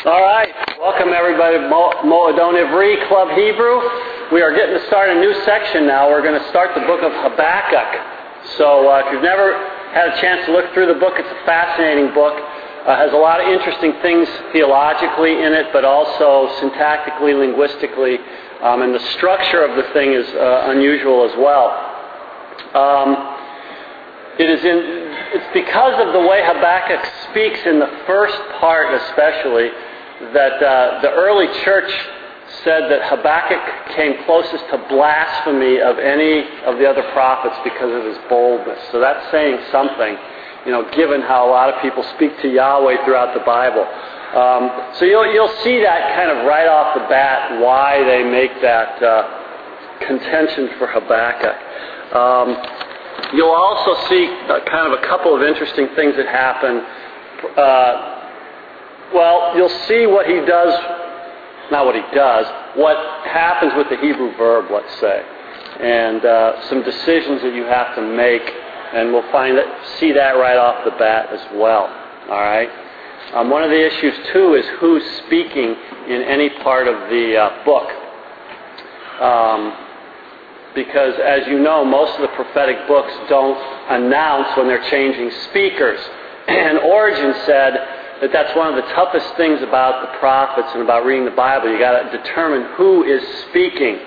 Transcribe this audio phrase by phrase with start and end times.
[0.00, 0.48] All right,
[0.80, 3.84] welcome everybody to Moadon Ivri Club Hebrew.
[4.32, 6.08] We are getting to start a new section now.
[6.08, 8.48] We're going to start the book of Habakkuk.
[8.56, 9.52] So uh, if you've never
[9.92, 12.32] had a chance to look through the book, it's a fascinating book.
[12.32, 14.26] Uh, has a lot of interesting things
[14.56, 18.16] theologically in it, but also syntactically, linguistically,
[18.62, 21.76] um, and the structure of the thing is uh, unusual as well.
[22.72, 23.36] Um,
[24.40, 24.80] it is in,
[25.36, 29.68] it's because of the way Habakkuk speaks in the first part, especially,
[30.32, 31.90] that uh, the early church
[32.64, 38.04] said that Habakkuk came closest to blasphemy of any of the other prophets because of
[38.04, 38.78] his boldness.
[38.92, 40.16] So that's saying something,
[40.66, 43.86] you know, given how a lot of people speak to Yahweh throughout the Bible.
[44.36, 48.60] Um, so you'll, you'll see that kind of right off the bat why they make
[48.60, 51.56] that uh, contention for Habakkuk.
[52.14, 52.56] Um,
[53.34, 54.26] you'll also see
[54.68, 56.84] kind of a couple of interesting things that happen.
[57.56, 58.09] Uh,
[59.14, 60.74] well, you'll see what he does,
[61.70, 62.46] not what he does,
[62.76, 62.96] what
[63.26, 65.22] happens with the Hebrew verb, let's say,
[65.80, 68.42] and uh, some decisions that you have to make,
[68.92, 69.66] and we'll find that,
[69.98, 71.86] see that right off the bat as well.
[72.28, 72.68] All right.
[73.34, 75.76] Um, one of the issues too is who's speaking
[76.08, 77.88] in any part of the uh, book.
[79.20, 79.86] Um,
[80.74, 83.58] because, as you know, most of the prophetic books don't
[83.90, 86.00] announce when they're changing speakers.
[86.50, 87.76] And Origen said
[88.20, 91.70] that that's one of the toughest things about the prophets and about reading the Bible.
[91.70, 93.98] You've got to determine who is speaking.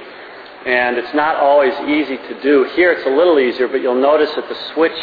[0.66, 2.64] And it's not always easy to do.
[2.76, 4.98] Here it's a little easier, but you'll notice that the switch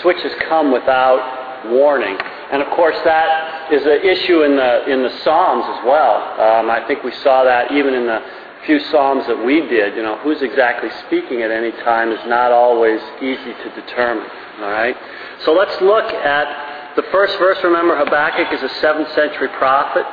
[0.00, 2.16] switches come without warning.
[2.50, 6.16] And of course, that is an issue in the in the Psalms as well.
[6.40, 8.22] Um, I think we saw that even in the
[8.64, 9.96] few psalms that we did.
[9.96, 14.28] You know, who's exactly speaking at any time is not always easy to determine.
[14.60, 14.96] All right.
[15.44, 20.04] So let's look at the first verse, remember, Habakkuk is a 7th century prophet.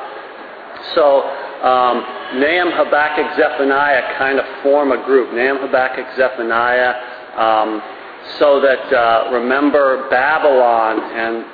[0.94, 1.20] So
[1.60, 2.00] um,
[2.40, 5.34] Nahum, Habakkuk, Zephaniah kind of form a group.
[5.34, 6.94] Nahum, Habakkuk, Zephaniah.
[7.36, 7.82] Um,
[8.38, 11.44] so that, uh, remember, Babylon and,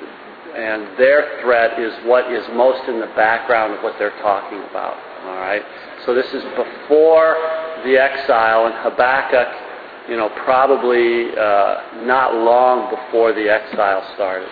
[0.55, 4.95] and their threat is what is most in the background of what they're talking about.
[5.25, 5.63] All right?
[6.05, 7.35] So this is before
[7.83, 14.47] the exile, and Habakkuk, you know, probably uh, not long before the exile started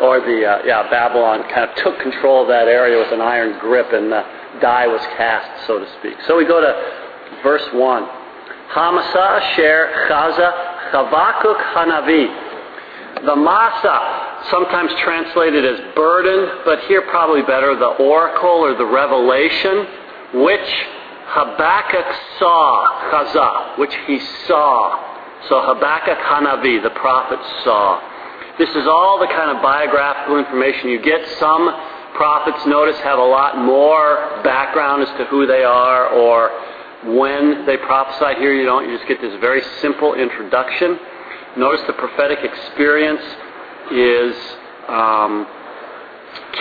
[0.00, 3.58] or the uh, yeah Babylon kind of took control of that area with an iron
[3.58, 4.22] grip, and the
[4.60, 6.14] die was cast, so to speak.
[6.26, 6.72] So we go to
[7.42, 8.08] verse one.
[8.74, 12.46] Hamasa Sher Chaza Chavakuk Hanavi.
[13.24, 19.86] The Masa, sometimes translated as burden, but here probably better the oracle or the revelation,
[20.34, 20.70] which
[21.26, 22.06] Habakkuk
[22.38, 25.48] saw, Chaza, which he saw.
[25.48, 28.00] So Habakkuk Hanavi, the prophet saw.
[28.58, 31.26] This is all the kind of biographical information you get.
[31.38, 31.70] Some
[32.14, 36.50] prophets, notice, have a lot more background as to who they are or
[37.14, 38.38] when they prophesied.
[38.38, 38.88] Here you don't.
[38.88, 40.98] You just get this very simple introduction.
[41.56, 43.22] Notice the prophetic experience
[43.92, 44.34] is
[44.88, 45.46] um,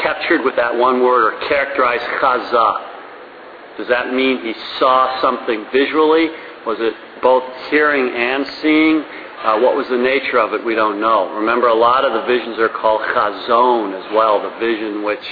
[0.03, 3.77] captured with that one word or characterized chaza.
[3.77, 6.29] Does that mean he saw something visually?
[6.67, 6.93] Was it
[7.23, 9.03] both hearing and seeing?
[9.43, 10.65] Uh, what was the nature of it?
[10.65, 11.31] We don't know.
[11.35, 15.23] Remember, a lot of the visions are called chazon as well, the vision which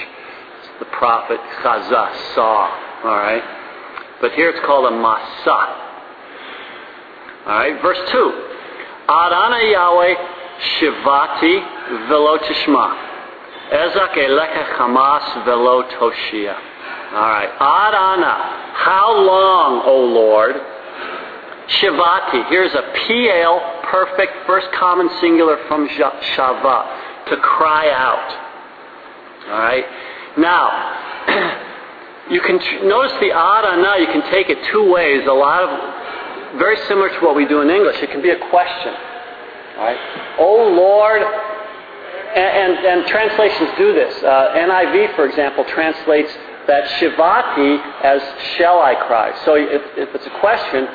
[0.79, 2.69] the prophet Chazah saw.
[3.03, 3.43] All right?
[4.21, 5.85] But here it's called a masa.
[7.47, 8.45] All right, verse 2.
[9.07, 10.15] Adana Yahweh
[10.79, 12.95] shivati velo tishma.
[13.71, 15.83] Ezak elecha chamas velo.
[15.83, 17.49] All right.
[17.49, 18.73] Adana.
[18.73, 20.55] How long, O Lord?
[21.67, 22.49] Shivati.
[22.49, 26.77] Here's a Piel perfect first common singular from shava,
[27.29, 28.29] to cry out.
[29.47, 29.85] All right?
[30.37, 30.67] Now,
[32.29, 35.25] you can notice the adana, you can take it two ways.
[35.25, 37.95] A lot of, very similar to what we do in English.
[38.01, 38.93] It can be a question.
[39.77, 39.99] All right?
[40.39, 44.13] Oh Lord, and, and, and translations do this.
[44.21, 46.33] Uh, NIV, for example, translates
[46.67, 48.21] that shivati as
[48.57, 49.31] shall I cry.
[49.45, 50.85] So if, if it's a question,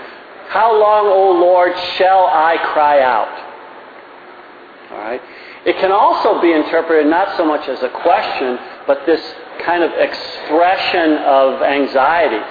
[0.51, 3.31] how long, O Lord, shall I cry out?
[4.91, 5.23] All right.
[5.65, 9.23] It can also be interpreted not so much as a question, but this
[9.65, 12.43] kind of expression of anxiety.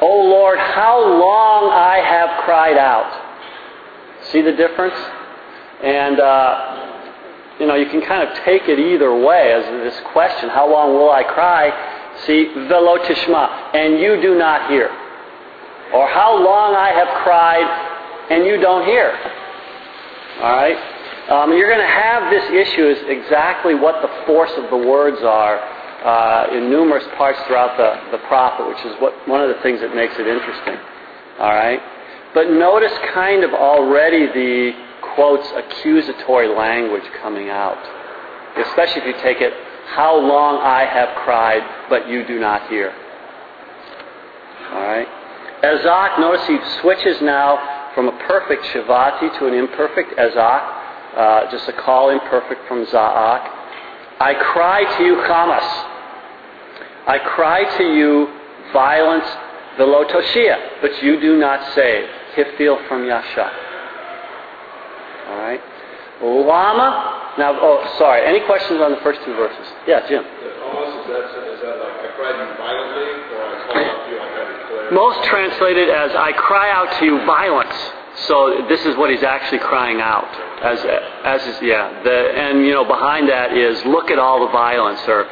[0.00, 3.10] O Lord, how long I have cried out.
[4.30, 4.94] See the difference?
[5.82, 6.94] And, uh,
[7.58, 10.94] you know, you can kind of take it either way as this question, how long
[10.94, 11.74] will I cry?
[12.24, 14.92] See, velo tishma, and you do not hear
[15.94, 17.66] or how long I have cried
[18.30, 19.10] and you don't hear.
[20.42, 20.76] All right?
[21.30, 25.18] Um, you're going to have this issue is exactly what the force of the words
[25.22, 25.78] are.
[25.98, 29.80] Uh, in numerous parts throughout the, the prophet, which is what, one of the things
[29.80, 30.76] that makes it interesting.
[31.40, 31.80] All right?
[32.34, 34.72] But notice kind of already the
[35.16, 37.78] quotes accusatory language coming out.
[38.56, 39.52] Especially if you take it,
[39.88, 42.94] how long I have cried, but you do not hear.
[45.62, 50.78] Ezak, notice he switches now from a perfect Shavati to an imperfect Ezak,
[51.16, 53.42] uh, just a Qal imperfect from Za'ak.
[54.20, 55.68] I cry to you, Chamas.
[57.06, 58.28] I cry to you,
[58.72, 59.24] violence,
[59.78, 62.08] velotoshia, but you do not save.
[62.36, 63.50] Hifil from Yasha.
[65.28, 65.60] All right.
[66.22, 67.34] Lama.
[67.38, 68.26] Now, oh, sorry.
[68.26, 69.66] Any questions on the first two verses?
[69.86, 70.22] Yeah, Jim.
[70.22, 74.18] Almost, is that, is that like I cried violently, or I called out to you
[74.18, 74.77] like I declared?
[74.92, 77.74] Most translated as I cry out to you violence.
[78.26, 80.28] So this is what he's actually crying out.
[80.62, 80.78] As
[81.24, 82.02] as yeah.
[82.02, 85.28] The, and you know behind that is look at all the violence, or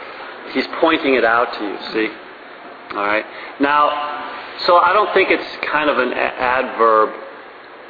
[0.53, 1.79] he's pointing it out to you.
[1.93, 2.15] See.
[2.95, 3.25] All right.
[3.61, 3.91] Now,
[4.67, 7.11] so I don't think it's kind of an adverb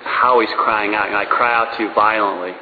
[0.05, 1.13] how he's crying out.
[1.13, 2.55] I cry out to you violently.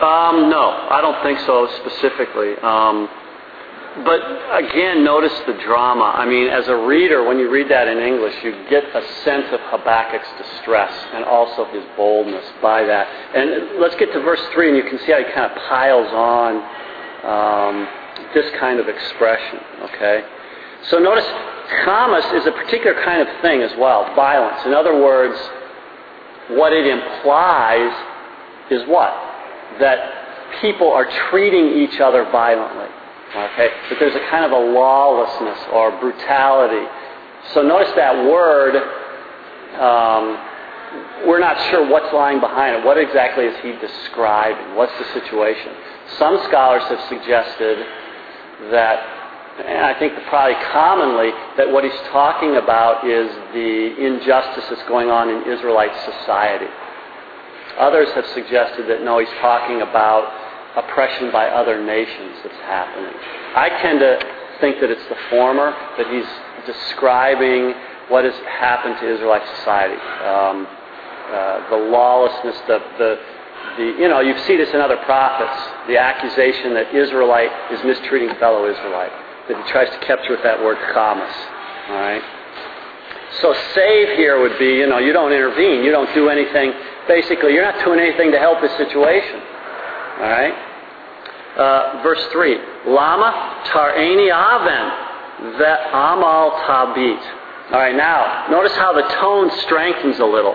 [0.00, 2.54] Um, no, I don't think so specifically.
[2.62, 3.08] Um,
[4.04, 4.20] but
[4.64, 6.12] again, notice the drama.
[6.16, 9.46] I mean, as a reader, when you read that in English, you get a sense
[9.52, 13.06] of Habakkuk's distress and also his boldness by that.
[13.34, 16.08] And let's get to verse 3, and you can see how he kind of piles
[16.12, 16.52] on
[17.24, 17.88] um,
[18.34, 20.24] this kind of expression, okay?
[20.90, 21.26] So notice,
[21.84, 24.64] Chamas is a particular kind of thing as well, violence.
[24.64, 25.38] In other words,
[26.48, 27.92] what it implies
[28.70, 29.12] is what?
[29.80, 32.88] That people are treating each other violently.
[33.34, 33.68] Okay?
[33.88, 36.86] But there's a kind of a lawlessness or brutality.
[37.54, 38.76] So notice that word,
[39.80, 42.84] um, we're not sure what's lying behind it.
[42.84, 44.74] What exactly is he describing?
[44.76, 45.72] What's the situation?
[46.18, 47.84] Some scholars have suggested
[48.70, 48.98] that,
[49.66, 55.10] and I think probably commonly, that what he's talking about is the injustice that's going
[55.10, 56.70] on in Israelite society.
[57.78, 60.32] Others have suggested that no, he's talking about
[60.76, 63.12] oppression by other nations that's happening.
[63.54, 64.18] I tend to
[64.60, 66.28] think that it's the former, that he's
[66.66, 67.74] describing
[68.08, 69.96] what has happened to Israelite society.
[70.24, 70.66] Um,
[71.28, 73.20] uh, the lawlessness, the, the,
[73.76, 78.34] the, you know, you see this in other prophets, the accusation that Israelite is mistreating
[78.40, 79.12] fellow Israelite,
[79.48, 81.36] that he tries to capture with that word chamas.
[81.88, 82.22] All right?
[83.40, 86.72] So save here would be, you know, you don't intervene, you don't do anything.
[87.06, 89.40] Basically, you're not doing anything to help the situation.
[90.18, 90.54] All right?
[91.56, 92.58] Uh, verse 3.
[92.86, 97.22] Lama tar'eni aven that amal tabit.
[97.72, 100.54] All right, now, notice how the tone strengthens a little.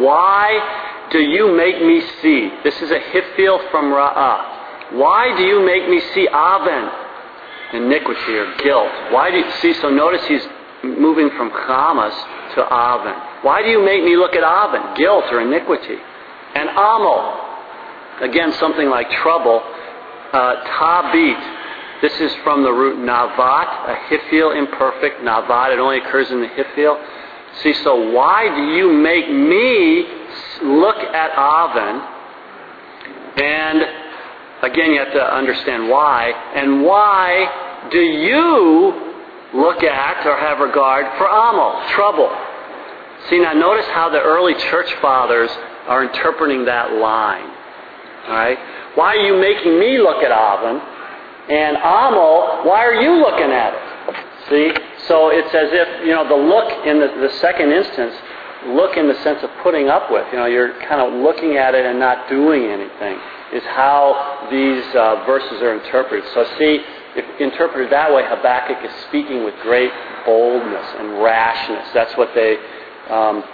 [0.00, 2.50] Why do you make me see?
[2.64, 4.94] This is a hifil from Ra'ah.
[4.98, 6.90] Why do you make me see aven?
[7.74, 8.90] Iniquity or guilt.
[9.10, 9.74] Why do you see?
[9.74, 10.46] So notice he's
[10.82, 12.14] moving from chamas
[12.54, 13.14] to aven.
[13.42, 14.94] Why do you make me look at aven?
[14.96, 15.96] Guilt or iniquity.
[16.54, 17.43] And amal,
[18.20, 19.62] Again, something like trouble.
[20.32, 21.62] Uh, tabit.
[22.02, 25.72] This is from the root navat, a hifil imperfect navat.
[25.72, 27.02] It only occurs in the hifil.
[27.62, 30.06] See, so why do you make me
[30.62, 32.14] look at Avon?
[33.36, 33.82] And
[34.62, 36.30] again, you have to understand why.
[36.54, 39.12] And why do you
[39.54, 42.30] look at or have regard for Amal, trouble?
[43.30, 45.50] See, now notice how the early church fathers
[45.86, 47.53] are interpreting that line.
[48.94, 50.80] Why are you making me look at Avon?
[51.48, 54.16] And Amal, why are you looking at it?
[54.48, 54.72] See?
[55.08, 58.14] So it's as if, you know, the look in the, the second instance,
[58.68, 60.26] look in the sense of putting up with.
[60.32, 63.18] You know, you're kind of looking at it and not doing anything,
[63.52, 66.24] is how these uh, verses are interpreted.
[66.32, 66.80] So see,
[67.16, 69.92] if interpreted that way, Habakkuk is speaking with great
[70.24, 71.86] boldness and rashness.
[71.92, 72.56] That's what they
[73.10, 73.44] um,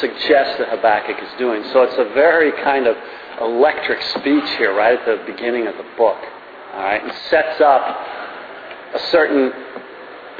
[0.00, 1.62] suggest that Habakkuk is doing.
[1.72, 2.96] So it's a very kind of
[3.40, 6.18] electric speech here right at the beginning of the book.
[6.74, 7.82] All right, and sets up
[8.94, 9.52] a certain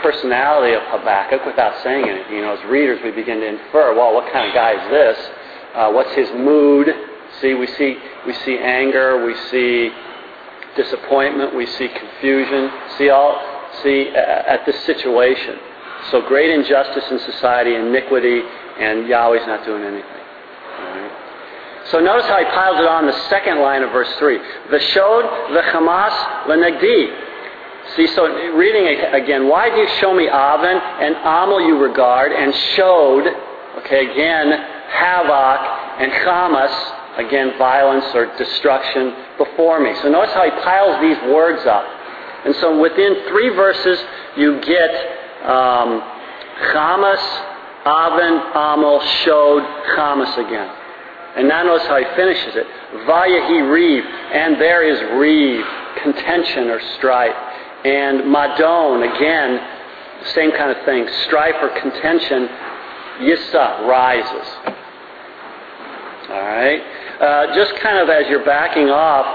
[0.03, 2.37] personality of Habakkuk without saying anything.
[2.37, 5.31] You know, as readers, we begin to infer, well, what kind of guy is this?
[5.75, 6.89] Uh, what's his mood?
[7.41, 9.91] See, we see we see anger, we see
[10.77, 12.71] disappointment, we see confusion.
[12.99, 13.41] See all
[13.83, 15.59] see at this situation.
[16.11, 18.41] So great injustice in society, iniquity,
[18.79, 20.20] and Yahweh's not doing anything.
[21.91, 24.39] So notice how he piles it on the second line of verse 3.
[24.71, 27.27] V'shod v'chamas l'negdi.
[27.97, 32.55] See, so reading again, why do you show me Avon and Amal you regard and
[32.77, 33.27] showed,
[33.79, 34.53] okay, again,
[34.91, 39.93] Havoc and Chamas again, violence or destruction before me.
[40.03, 41.85] So notice how he piles these words up.
[42.45, 43.99] And so within three verses,
[44.37, 44.91] you get
[45.45, 46.01] um,
[46.71, 47.25] Chamas,
[47.85, 49.63] Avin, Amal, Shod,
[49.97, 50.80] Chamas again.
[51.37, 52.67] And now notice how he finishes it.
[53.07, 55.65] Vayahi Reeve, and there is Reeve,
[56.03, 57.37] contention or strife.
[57.85, 59.61] And Madon, again,
[60.35, 62.49] same kind of thing, strife or contention.
[63.21, 64.49] Yissa rises.
[66.31, 66.81] All right?
[67.21, 69.27] Uh, just kind of as you're backing off,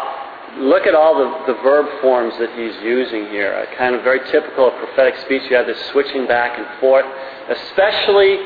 [0.58, 3.54] look at all the, the verb forms that he's using here.
[3.54, 5.44] Uh, kind of very typical of prophetic speech.
[5.50, 7.06] You have this switching back and forth,
[7.50, 8.40] especially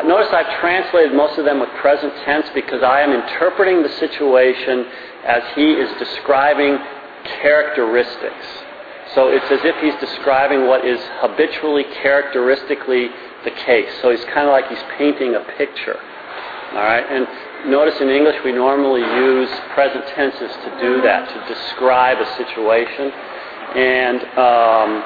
[0.00, 4.86] Notice I've translated most of them with present tense because I am interpreting the situation
[5.24, 6.78] as he is describing
[7.42, 8.46] characteristics.
[9.14, 13.10] So it's as if he's describing what is habitually, characteristically
[13.44, 13.90] the case.
[14.00, 16.00] So he's kind of like he's painting a picture.
[16.72, 17.04] All right?
[17.04, 22.36] And notice in English we normally use present tenses to do that, to describe a
[22.36, 23.12] situation.
[23.76, 25.04] And um,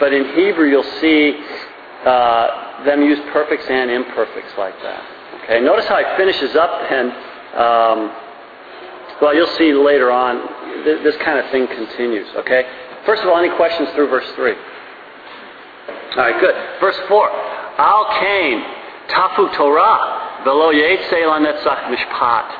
[0.00, 1.36] but in Hebrew you'll see
[2.06, 5.02] uh, them use perfects and imperfects like that.
[5.44, 7.10] Okay, notice how he finishes up then.
[7.54, 8.12] Um,
[9.20, 10.42] well, you'll see later on,
[10.84, 12.28] th- this kind of thing continues.
[12.36, 12.64] Okay?
[13.06, 14.52] First of all, any questions through verse 3?
[14.52, 16.54] All right, good.
[16.80, 17.30] Verse 4.
[17.78, 18.62] Al Cain,
[19.08, 22.50] Tafu Torah, Velo Yetze Lanetzach Mishpat.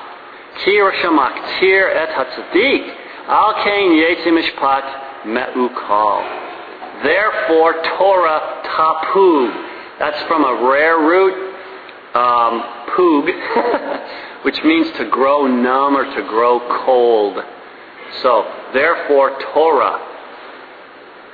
[0.64, 2.94] Ki Rashamak Tir Et Hatzadik.
[3.28, 6.22] Al Cain Yetze Mishpat Me'u Kal.
[7.02, 9.65] Therefore, Torah Tapu
[9.98, 11.32] that's from a rare root,
[12.14, 12.62] um,
[12.96, 17.38] poog, which means to grow numb or to grow cold.
[18.22, 19.98] So, therefore, Torah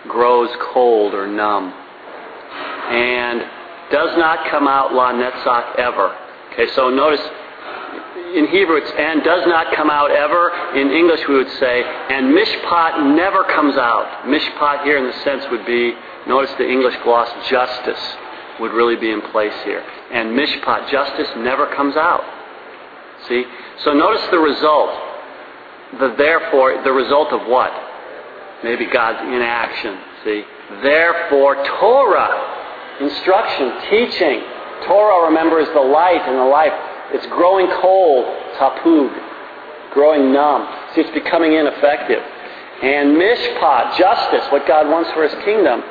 [0.09, 1.73] grows cold or numb.
[1.73, 3.41] And
[3.91, 6.17] does not come out la netzach ever.
[6.53, 7.21] Okay, so notice
[8.35, 10.51] in Hebrew it's and does not come out ever.
[10.75, 14.25] In English we would say and mishpat never comes out.
[14.25, 15.95] Mishpat here in the sense would be,
[16.27, 18.01] notice the English gloss, justice
[18.61, 19.85] would really be in place here.
[20.13, 22.23] And mishpat, justice, never comes out.
[23.29, 23.45] See?
[23.85, 24.91] So notice the result.
[25.99, 27.73] The therefore, the result of what?
[28.65, 29.99] Maybe God's inaction.
[30.25, 30.45] See?
[30.83, 34.41] Therefore, Torah, instruction, teaching.
[34.87, 36.73] Torah, remember, is the light and the life.
[37.13, 38.25] It's growing cold,
[38.59, 40.67] tapug, growing numb.
[40.95, 42.23] See, it's becoming ineffective.
[42.83, 45.83] And mishpat, justice, what God wants for his kingdom,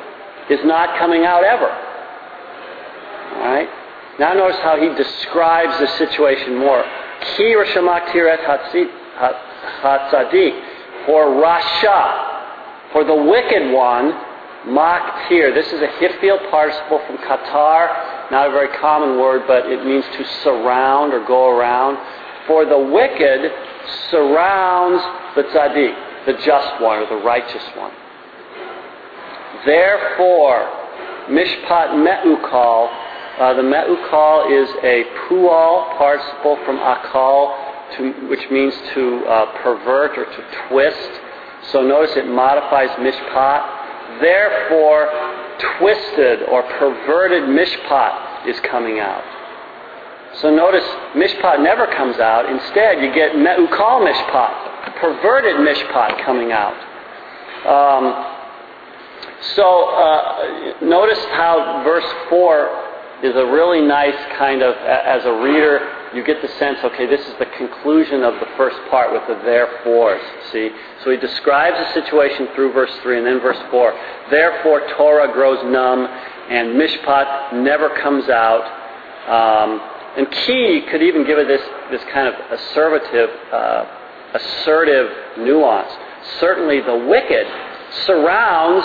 [0.50, 1.70] is not coming out ever.
[3.36, 3.68] All right?
[4.18, 6.84] Now notice how he describes the situation more.
[7.36, 8.40] Ki Rashamak Tiret
[9.82, 10.60] Hatzadik.
[11.06, 14.12] For Rasha, for the wicked one,
[14.66, 15.52] Maktir.
[15.52, 18.30] This is a Hiphil participle from Qatar.
[18.30, 21.98] Not a very common word, but it means to surround or go around.
[22.46, 23.50] For the wicked
[24.10, 25.02] surrounds
[25.34, 27.92] the tzaddik, the just one or the righteous one.
[29.66, 30.70] Therefore,
[31.28, 32.88] Mishpat Me'ukal,
[33.38, 40.18] uh, the me'ukal is a pual participle from akal, to, which means to uh, pervert
[40.18, 41.20] or to twist.
[41.72, 44.20] So notice it modifies mishpat.
[44.20, 45.08] Therefore,
[45.78, 49.24] twisted or perverted mishpat is coming out.
[50.40, 50.84] So notice
[51.14, 52.48] mishpat never comes out.
[52.50, 56.76] Instead, you get me'ukal mishpat, perverted mishpat coming out.
[57.66, 58.38] Um,
[59.54, 62.81] so uh, notice how verse 4
[63.22, 65.80] is a really nice kind of, as a reader,
[66.14, 69.42] you get the sense, okay, this is the conclusion of the first part with the
[69.44, 70.20] therefores.
[70.50, 70.70] See?
[71.04, 73.94] So he describes the situation through verse 3 and then verse 4.
[74.30, 76.06] Therefore, Torah grows numb
[76.50, 78.64] and mishpat never comes out.
[79.28, 79.80] Um,
[80.16, 83.84] and key could even give it this, this kind of assertive, uh,
[84.34, 85.92] assertive nuance.
[86.40, 87.46] Certainly the wicked
[88.04, 88.84] surrounds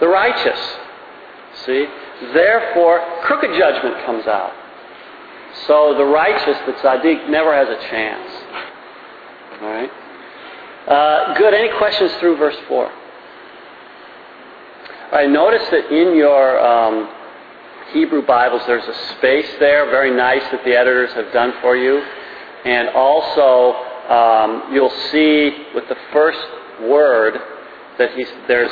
[0.00, 0.58] the righteous.
[1.66, 1.86] See?
[2.20, 4.52] Therefore, crooked judgment comes out.
[5.66, 8.30] So the righteous, the tzaddik, never has a chance.
[9.62, 9.90] All right?
[10.86, 11.54] Uh, good.
[11.54, 12.92] Any questions through verse 4?
[15.10, 17.08] All right, notice that in your um,
[17.92, 22.02] Hebrew Bibles there's a space there, very nice that the editors have done for you.
[22.64, 23.72] And also,
[24.12, 26.38] um, you'll see with the first
[26.82, 27.38] word
[27.98, 28.10] that
[28.46, 28.70] there's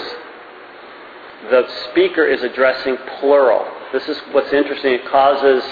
[1.51, 3.65] the speaker is addressing plural.
[3.93, 4.93] This is what's interesting.
[4.95, 5.63] It causes,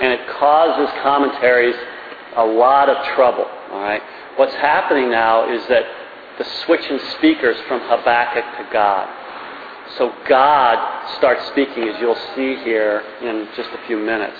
[0.00, 1.74] and it causes commentaries
[2.36, 3.46] a lot of trouble.
[3.72, 4.02] All right.
[4.36, 5.84] What's happening now is that
[6.38, 9.08] the switch in speakers from Habakkuk to God.
[9.96, 14.36] So God starts speaking, as you'll see here in just a few minutes.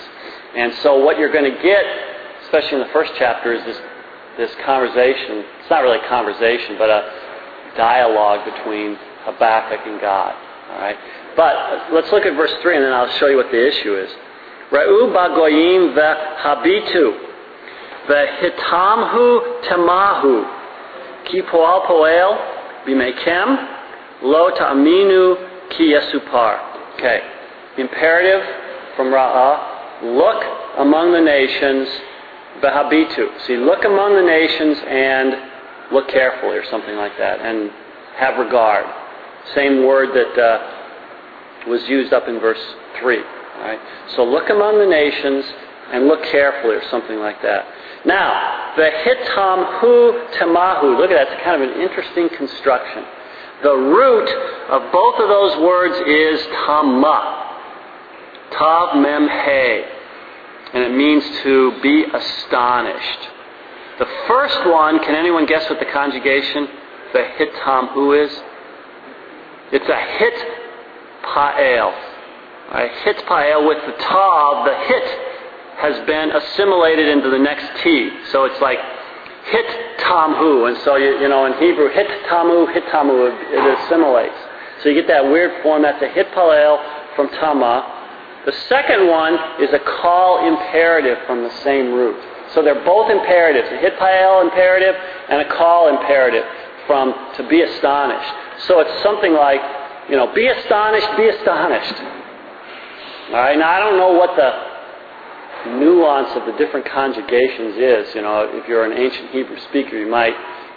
[0.55, 1.83] And so what you're going to get,
[2.43, 3.77] especially in the first chapter, is this
[4.37, 5.43] this conversation.
[5.59, 7.11] It's not really a conversation, but a
[7.75, 10.35] dialogue between Habakkuk and God.
[10.77, 10.97] All right.
[11.35, 14.11] But let's look at verse 3 and then I'll show you what the issue is.
[14.71, 17.17] Ra'u bagoyim ve'habitu
[18.07, 20.45] ve'hitamhu temahu
[21.25, 22.37] ki poal poel
[22.85, 26.93] bimekem lo ta'aminu ki yesupar.
[26.93, 27.21] Okay.
[27.77, 28.43] Imperative
[28.95, 30.03] from Ra'ah.
[30.03, 30.43] Look
[30.77, 31.87] among the nations
[32.61, 33.41] ve'habitu.
[33.47, 37.71] See, look among the nations and look carefully or something like that and
[38.17, 38.85] have regard.
[39.55, 42.61] Same word that uh, was used up in verse
[42.99, 43.17] 3.
[43.17, 43.79] Right?
[44.15, 45.45] So look among the nations
[45.91, 47.65] and look carefully or something like that.
[48.05, 50.97] Now, the hitam hu tamahu.
[50.97, 51.33] Look at that.
[51.33, 53.03] It's kind of an interesting construction.
[53.63, 54.29] The root
[54.69, 57.55] of both of those words is tama.
[58.51, 59.83] Tav mem he.
[60.73, 63.29] And it means to be astonished.
[63.99, 66.67] The first one, can anyone guess what the conjugation,
[67.13, 68.31] the hitam hu is?
[69.71, 70.33] It's a hit
[71.23, 71.91] pa'el.
[72.71, 72.91] Right?
[73.03, 75.07] Hit pa'el with the tav, the hit
[75.77, 78.09] has been assimilated into the next t.
[78.31, 78.79] So it's like
[79.45, 79.65] hit
[79.99, 80.67] tamhu.
[80.67, 84.35] And so, you, you know, in Hebrew, hit tamu, hit tamu, it assimilates.
[84.81, 85.83] So you get that weird form.
[85.83, 87.93] That's a hit pa'el from tama.
[88.45, 92.15] The second one is a Qal imperative from the same root.
[92.53, 94.95] So they're both imperatives, a hit pa'el imperative
[95.29, 96.45] and a Qal imperative
[96.87, 98.33] from to be astonished.
[98.59, 99.61] So it's something like,
[100.09, 101.95] you know, be astonished, be astonished.
[103.29, 108.15] All right, now I don't know what the nuance of the different conjugations is.
[108.15, 110.33] You know, if you're an ancient Hebrew speaker, you might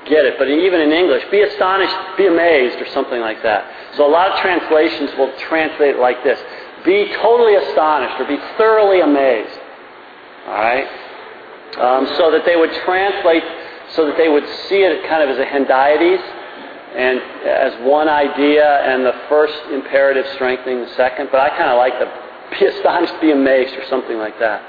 [0.06, 0.34] get it.
[0.38, 3.96] But even in English, be astonished, be amazed, or something like that.
[3.96, 6.40] So a lot of translations will translate it like this
[6.84, 9.58] be totally astonished or be thoroughly amazed.
[10.46, 10.88] All right?
[11.76, 13.44] Um, so that they would translate,
[13.90, 16.39] so that they would see it kind of as a hendiadys
[16.96, 21.28] and as one idea and the first imperative strengthening the second.
[21.30, 22.10] But I kind of like the
[22.58, 24.62] be astonished, be amazed, or something like that.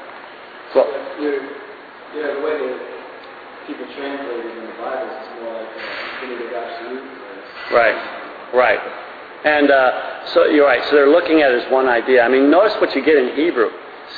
[0.73, 0.85] So,
[1.19, 2.79] yeah, the way that
[3.67, 7.03] people translate it in the Bible is more like a infinitive absolute.
[7.73, 8.79] Right, right.
[9.43, 10.83] And uh, so you're right.
[10.85, 12.21] So they're looking at it as one idea.
[12.21, 13.69] I mean, notice what you get in Hebrew.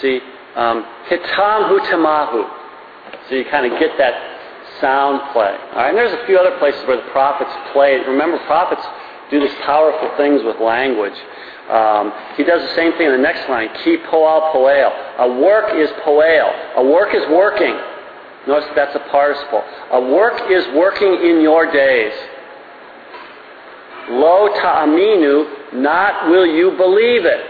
[0.01, 0.19] See,
[0.55, 2.49] um, hitam hutamahu.
[3.29, 4.32] So you kind of get that
[4.79, 5.55] sound play.
[5.71, 7.97] All right, and there's a few other places where the prophets play.
[8.07, 8.85] Remember, prophets
[9.29, 11.17] do these powerful things with language.
[11.69, 13.69] Um, he does the same thing in the next line.
[13.83, 14.91] Ki poal poel.
[15.19, 16.75] A work is poel.
[16.75, 17.75] A work is working.
[18.47, 19.63] Notice that's a participle.
[19.91, 22.13] A work is working in your days.
[24.09, 27.45] Lo ta'aminu, not will you believe it.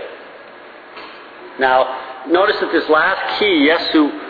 [1.59, 4.22] Now, notice that this last key, yesu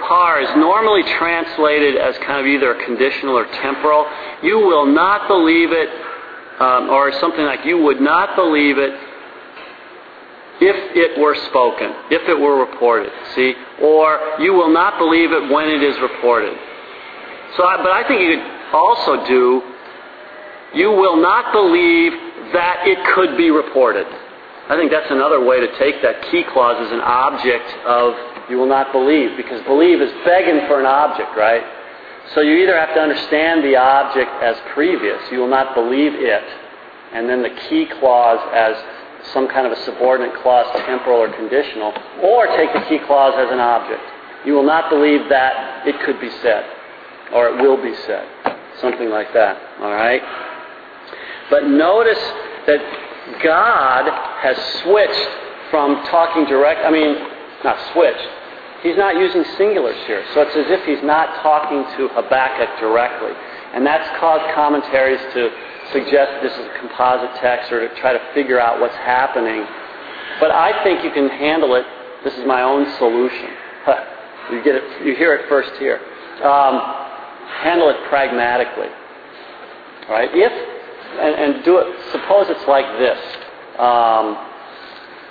[0.00, 4.06] par, is normally translated as kind of either conditional or temporal.
[4.42, 5.88] You will not believe it,
[6.60, 8.94] um, or something like you would not believe it
[10.60, 13.12] if it were spoken, if it were reported.
[13.34, 13.54] See?
[13.82, 16.56] Or you will not believe it when it is reported.
[17.56, 19.62] So, but I think you could also do
[20.74, 22.12] you will not believe
[22.52, 24.06] that it could be reported.
[24.68, 28.14] I think that's another way to take that key clause as an object of
[28.48, 31.62] you will not believe, because believe is begging for an object, right?
[32.34, 36.44] So you either have to understand the object as previous, you will not believe it,
[37.12, 38.76] and then the key clause as
[39.32, 43.50] some kind of a subordinate clause, temporal or conditional, or take the key clause as
[43.50, 44.02] an object.
[44.44, 46.64] You will not believe that it could be said,
[47.32, 48.26] or it will be said.
[48.80, 49.56] Something like that.
[49.80, 50.22] All right?
[51.50, 52.22] But notice
[52.66, 54.06] that God
[54.42, 55.28] has switched
[55.70, 57.16] from talking direct, I mean,
[57.66, 58.28] not switched.
[58.82, 60.22] He's not using singulars here.
[60.32, 63.34] So it's as if he's not talking to Habakkuk directly.
[63.74, 65.50] And that's caused commentaries to
[65.90, 69.66] suggest this is a composite text or to try to figure out what's happening.
[70.38, 71.84] But I think you can handle it.
[72.22, 73.50] This is my own solution.
[74.52, 74.84] you get it.
[75.04, 75.98] You hear it first here.
[76.44, 76.78] Um,
[77.62, 78.88] handle it pragmatically.
[80.08, 80.30] All right.
[80.32, 80.52] If
[81.18, 81.86] and, and do it.
[82.12, 83.18] Suppose it's like this.
[83.78, 84.36] Um,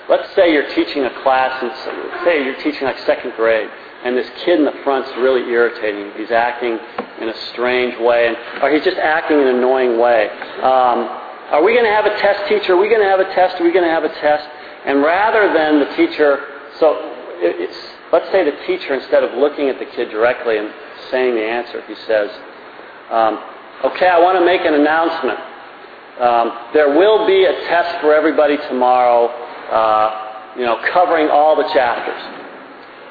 [0.10, 3.70] let's say you're teaching a class, and say you're teaching like second grade,
[4.04, 6.12] and this kid in the front's really irritating.
[6.18, 6.78] He's acting
[7.22, 10.30] in a strange way, and or he's just acting in an annoying way.
[10.62, 11.10] Um,
[11.52, 12.74] are we going to have a test, teacher?
[12.74, 13.62] Are we going to have a test?
[13.62, 14.48] Are we going to have a test?
[14.86, 16.46] And rather than the teacher,
[16.80, 16.98] so
[17.38, 17.78] it's,
[18.12, 20.74] let's say the teacher, instead of looking at the kid directly and
[21.10, 22.30] saying the answer, he says,
[23.10, 23.42] um,
[23.84, 25.40] "Okay, I want to make an announcement."
[26.20, 29.30] Um, there will be a test for everybody tomorrow,
[29.72, 32.22] uh, you know, covering all the chapters.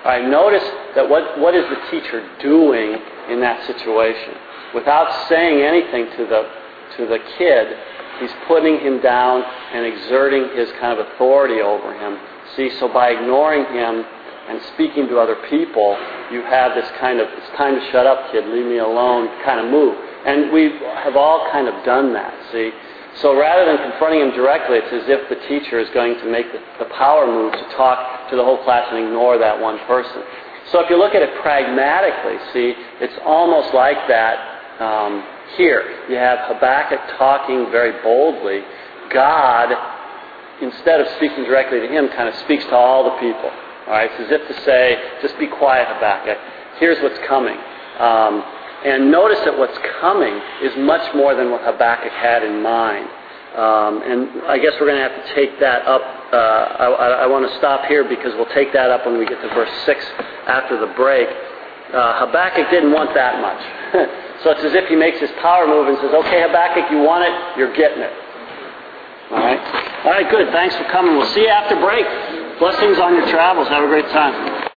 [0.04, 0.64] All right, notice
[0.94, 2.98] that what, what is the teacher doing
[3.30, 4.34] in that situation.
[4.74, 6.50] Without saying anything to the,
[6.96, 7.76] to the kid,
[8.20, 12.18] he's putting him down and exerting his kind of authority over him.
[12.56, 14.04] See, so by ignoring him
[14.48, 15.96] and speaking to other people,
[16.30, 19.64] you have this kind of, it's time to shut up, kid, leave me alone kind
[19.64, 19.96] of move.
[20.26, 22.70] And we have all kind of done that, see?
[23.22, 26.50] So rather than confronting him directly, it's as if the teacher is going to make
[26.52, 30.22] the, the power move to talk to the whole class and ignore that one person.
[30.72, 35.22] So if you look at it pragmatically, see, it's almost like that um,
[35.56, 36.06] here.
[36.08, 38.62] You have Habakkuk talking very boldly.
[39.12, 39.70] God,
[40.60, 43.50] instead of speaking directly to him, kind of speaks to all the people.
[43.86, 46.38] All right, it's as if to say, just be quiet, Habakkuk.
[46.80, 47.56] Here's what's coming.
[48.00, 48.42] Um,
[48.84, 53.08] and notice that what's coming is much more than what Habakkuk had in mind.
[53.56, 56.02] Um, and I guess we're going to have to take that up.
[56.32, 59.40] Uh, I, I, want to stop here because we'll take that up when we get
[59.40, 60.04] to verse 6
[60.50, 61.28] after the break.
[61.94, 63.62] Uh, Habakkuk didn't want that much.
[64.42, 67.22] so it's as if he makes his power move and says, okay, Habakkuk, you want
[67.22, 68.12] it, you're getting it.
[69.30, 69.62] All right?
[70.04, 70.50] All right, good.
[70.50, 71.16] Thanks for coming.
[71.16, 72.04] We'll see you after break.
[72.58, 73.68] Blessings on your travels.
[73.68, 74.34] Have a great time.